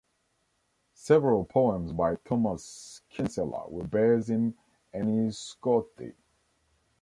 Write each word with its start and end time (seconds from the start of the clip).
Several 0.95 1.45
poems 1.45 1.91
by 1.91 2.15
Thomas 2.15 3.03
Kinsella 3.11 3.69
were 3.69 3.83
based 3.85 4.29
in 4.31 4.55
Enniscorthy. 4.95 6.15